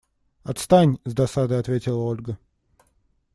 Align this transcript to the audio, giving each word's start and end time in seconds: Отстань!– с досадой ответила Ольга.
Отстань!– 0.43 0.97
с 1.05 1.13
досадой 1.13 1.59
ответила 1.59 1.99
Ольга. 2.05 2.39